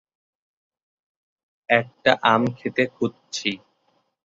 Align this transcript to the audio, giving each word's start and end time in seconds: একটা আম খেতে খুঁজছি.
একটা 1.69 2.11
আম 2.23 2.41
খেতে 2.57 2.83
খুঁজছি. 2.95 3.51